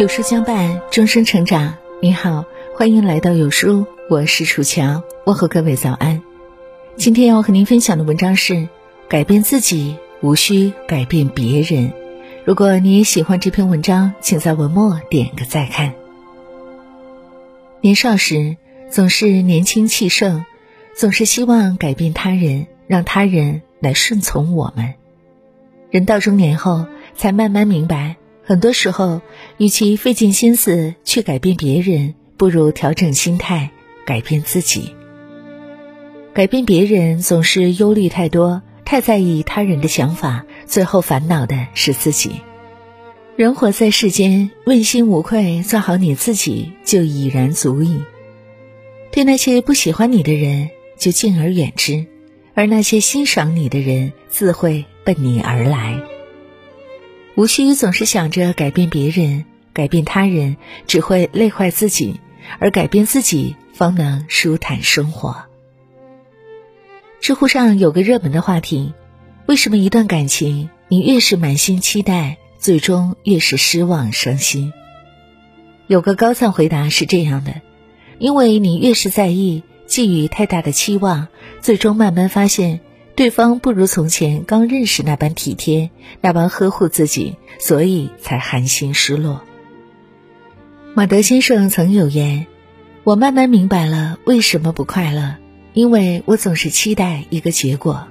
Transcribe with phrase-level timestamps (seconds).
[0.00, 1.74] 有书相伴，终身成长。
[2.00, 6.22] 你好，欢迎来到有书，我是楚乔，问候各位早安。
[6.96, 8.66] 今天要和您分享的文章是：
[9.10, 11.92] 改变自己，无需改变别人。
[12.46, 15.92] 如果你也喜欢这篇文章，请在文末点个再看。
[17.82, 18.56] 年少时
[18.88, 20.46] 总是年轻气盛，
[20.96, 24.94] 总是希望改变他人，让他人来顺从我们。
[25.90, 28.16] 人到中年后，才慢慢明白。
[28.50, 29.20] 很多时候，
[29.58, 33.70] 与其费尽心思去改变别人，不如调整心态，
[34.04, 34.96] 改变自己。
[36.34, 42.40] 改变别人总是忧虑太多，太在意他人的想法，最后烦恼的是自己。
[43.36, 48.02] 人活在世间，问心无愧，做好你自己就已然足矣。
[49.12, 52.04] 对那些不喜欢你的人，就敬而远之；
[52.54, 56.02] 而那些欣赏你的人，自会奔你而来。
[57.36, 62.20] 无需总是想着改变别人，改变他人只会累坏自己，
[62.58, 65.44] 而改变自己方能舒坦生活。
[67.20, 68.92] 知乎上有个热门的话题：
[69.46, 74.72] 为什么一段感情你越是满心期待，最终越是失望伤心？
[75.86, 77.60] 有个高赞回答是这样的：
[78.18, 81.28] 因为你越是在意，寄予太大的期望，
[81.60, 82.80] 最终慢慢发现。
[83.20, 85.90] 对方不如从前刚认识那般体贴，
[86.22, 89.42] 那般呵护自己，所以才寒心失落。
[90.94, 92.46] 马德先生曾有言
[93.04, 95.36] ：“我慢慢明白了为什么不快乐，
[95.74, 98.08] 因为我总是期待一个结果。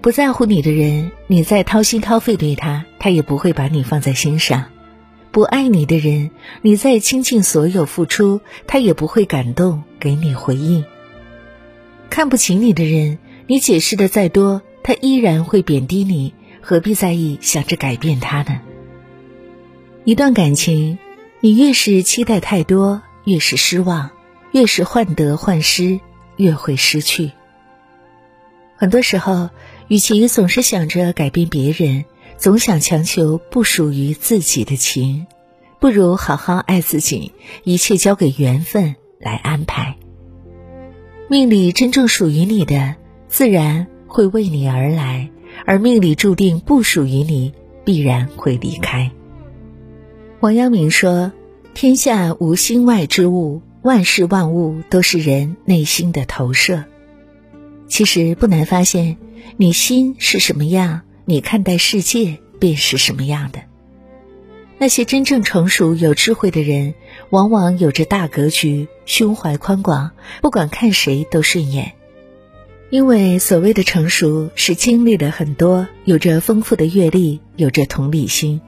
[0.00, 4.64] 不在乎你的人，你再掏心掏肺对他，他也不会把你放在心上；
[5.30, 6.32] 不爱你的人，
[6.62, 10.84] 你再倾尽所有付出，他也不会感动给你回应。
[12.10, 13.18] 看不起你的人。”
[13.50, 18.60] 你解释的再多，他依然会贬低你，何必在意想着改变他呢？
[20.04, 20.98] 一段感情，
[21.40, 24.10] 你越是期待太多，越是失望；
[24.52, 25.98] 越是患得患失，
[26.36, 27.30] 越会失去。
[28.76, 29.48] 很多时候，
[29.88, 32.04] 与其总是想着改变别人，
[32.36, 35.26] 总想强求不属于自己的情，
[35.80, 37.32] 不如好好爱自己，
[37.64, 39.96] 一切交给缘分来安排。
[41.30, 42.96] 命里真正属于你的。
[43.28, 45.30] 自然会为你而来，
[45.66, 47.52] 而命里注定不属于你，
[47.84, 49.10] 必然会离开。
[50.40, 51.32] 王阳明说
[51.74, 56.84] ：“天下无心外之物，万事万物都是人内心的投射。”
[57.86, 59.18] 其实不难发现，
[59.56, 63.60] 你心是什么样，你看待世界便是什么样的。
[64.78, 66.94] 那些真正成熟有智慧的人，
[67.30, 71.92] 往往有着大格局，胸怀宽广，不管看谁都顺眼。
[72.90, 78.62] 因为所谓的成熟，是经历了很多，有着丰富的阅历，有着同理心，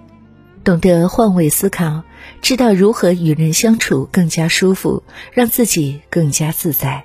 [0.63, 2.03] 懂得换位思考，
[2.43, 7.05] 知道如何与人相处更加舒服，让自己更加自在。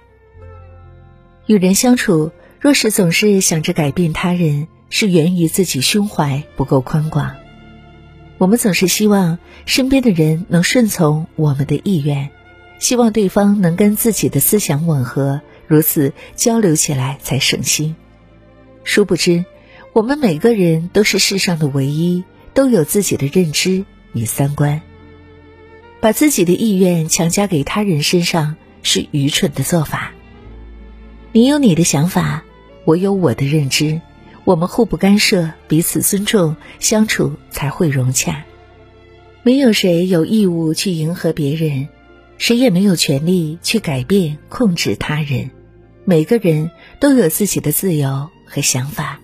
[1.46, 7.34] 与人相处，若是总是想着改变他人，是源于自己胸怀不够宽广。
[8.38, 12.30] 我们总是希望身边的人能顺从我们的意愿，
[12.78, 15.40] 希望对方能跟自己的思想吻合。
[15.68, 17.96] 如此交流起来才省心。
[18.84, 19.46] 殊不知，
[19.94, 24.82] 我们每个人都是世上的唯一，都有自己的认知与三观。
[26.02, 30.12] 把自己的意愿强加给他人身上是愚蠢的做法。
[31.32, 32.44] 你有你的想法，
[32.84, 34.02] 我有我的认知，
[34.44, 38.46] 我们互不干涉，彼此尊重，相处才会融洽。
[39.42, 41.88] 没有谁有义务去迎合别人。
[42.38, 45.52] 谁也没有权利去改变、控制他人。
[46.04, 46.70] 每个人
[47.00, 49.20] 都有自己的自由和想法。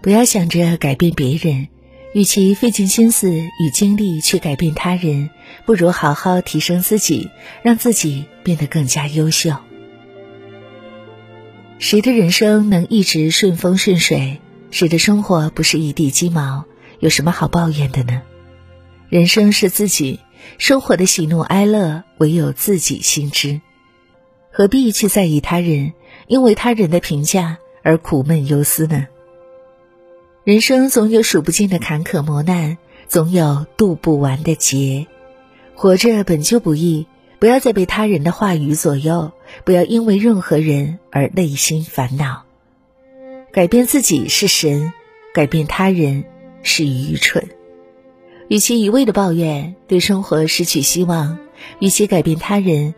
[0.00, 1.68] 不要想着改变别人，
[2.14, 5.30] 与其费尽心思与精力去改变他人，
[5.66, 7.30] 不如好好提升自己，
[7.62, 9.54] 让自己变得更加优秀。
[11.78, 14.40] 谁的人生能一直顺风顺水？
[14.70, 16.64] 谁的生活不是一地鸡毛？
[16.98, 18.22] 有什么好抱怨的呢？
[19.08, 20.18] 人生是自己。
[20.58, 23.60] 生活的喜怒哀乐，唯有自己心知，
[24.50, 25.92] 何必去在意他人？
[26.26, 29.06] 因为他人的评价而苦闷忧思呢？
[30.44, 32.78] 人生总有数不尽的坎坷磨难，
[33.08, 35.06] 总有渡不完的劫。
[35.74, 37.06] 活着本就不易，
[37.38, 39.32] 不要再被他人的话语左右，
[39.64, 42.44] 不要因为任何人而内心烦恼。
[43.52, 44.92] 改变自己是神，
[45.34, 46.24] 改变他人
[46.62, 47.48] 是愚蠢。
[48.50, 51.38] 与其一味的抱怨，对生活失去希望；
[51.78, 52.96] 与其改变他人，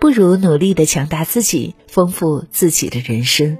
[0.00, 3.58] 不如努力的强大自己，丰富自己的人生。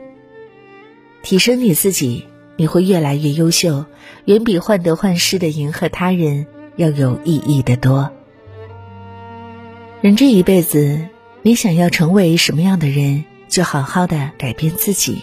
[1.23, 2.26] 提升你自己，
[2.56, 3.85] 你会越来越优秀，
[4.25, 8.11] 远比患得患失的迎合他人要有意义的多。
[10.00, 11.06] 人这一辈子，
[11.43, 15.23] 你想要成为什么样的人，就好好的改变自己，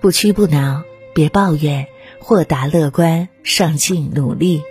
[0.00, 1.88] 不屈不挠，别抱怨，
[2.20, 4.62] 豁达乐观，上进努力。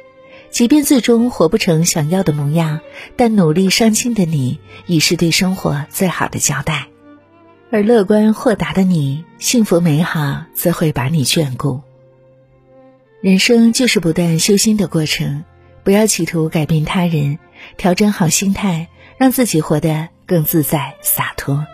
[0.52, 2.80] 即便最终活不成想要的模样，
[3.16, 6.88] 但努力上进的你，已是对生活最好的交代。
[7.72, 11.82] 而乐观豁达的你，幸福美好自会把你眷顾。
[13.22, 15.44] 人生就是不断修心的过程，
[15.84, 17.38] 不要企图改变他人，
[17.78, 18.88] 调整好心态，
[19.18, 21.68] 让自己活得更自在洒脱。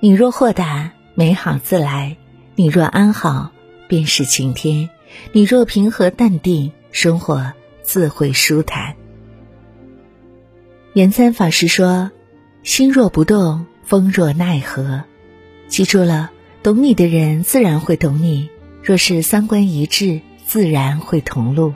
[0.00, 2.16] 你若豁达，美好自来；
[2.54, 3.50] 你若安好，
[3.88, 4.88] 便是晴天；
[5.32, 6.72] 你若平和淡定。
[6.90, 7.52] 生活
[7.82, 8.96] 自会舒坦。
[10.94, 12.10] 延参法师说
[12.64, 15.04] ：“心若不动，风若奈何。”
[15.68, 16.30] 记住了，
[16.62, 18.48] 懂你的人自然会懂你。
[18.82, 21.74] 若是三观一致，自然会同路。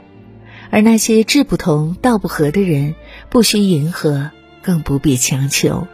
[0.71, 2.95] 而那些志不同、道不合的人，
[3.29, 4.31] 不需迎合，
[4.63, 5.87] 更不必强求。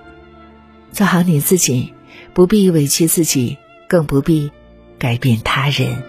[0.93, 1.93] 做好你自己，
[2.33, 3.57] 不必委屈自己，
[3.89, 4.49] 更不必
[4.97, 6.01] 改变他人。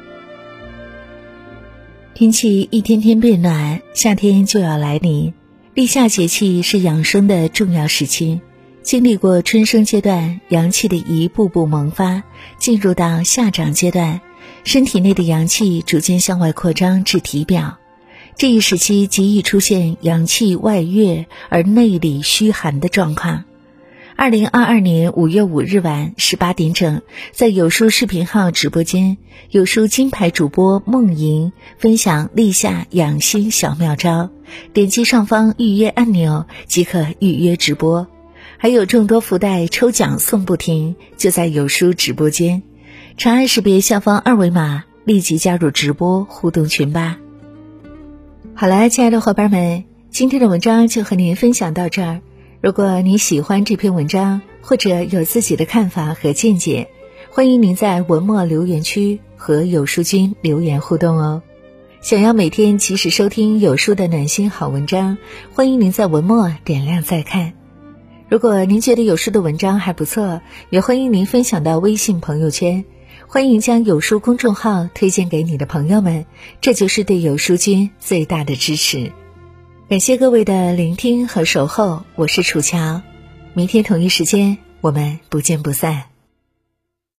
[2.12, 5.32] 天气一天天变暖，夏天就要来临。
[5.74, 8.40] 立夏节气是养生的重要时期，
[8.82, 12.24] 经历过春生阶段，阳气的一步步萌发，
[12.58, 14.20] 进入到夏长阶段，
[14.64, 17.78] 身体内的阳气逐渐向外扩张至体表。
[18.36, 23.44] 这一时期极易出现阳气外越而内里虚寒的状况。
[24.20, 27.00] 二零二二年五月五日晚十八点整，
[27.32, 29.16] 在有书视频号直播间，
[29.48, 34.28] 有书金牌主播梦莹分享立夏养心小妙招，
[34.74, 38.08] 点击上方预约按钮即可预约直播，
[38.58, 42.62] 还有众多福袋抽奖送不停，就在有书直播间，
[43.16, 47.16] 长按识别下方二维码，立即加入直播互动群吧。
[48.54, 52.20] 好了，亲爱的伙伴们，今天的文章就和您分享到这儿。
[52.62, 56.90] 如果你喜欢这篇文章，或者有自己的看法和见解，
[57.30, 61.42] 欢迎您在文末留言区和有书君留言互动哦。
[62.02, 65.16] 想要每天及时收听有书的暖心好文章，
[65.54, 67.54] 欢迎您在文末点亮再看。
[68.28, 72.84] 如果您觉得有书的文章还不错，也欢迎您分享到微信朋友圈，
[73.26, 76.26] 欢迎将有书公众号推荐给你的朋友们，
[76.60, 79.12] 这就是对有书君最大的支持。
[79.90, 83.02] 感谢各位的聆听和守候，我是楚乔，
[83.54, 86.09] 明天同一时间我们不见不散。